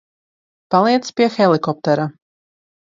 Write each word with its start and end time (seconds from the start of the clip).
Paliec 0.75 1.11
pie 1.21 1.31
helikoptera. 1.37 2.11